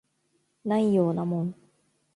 [0.79, 1.55] ないようなもん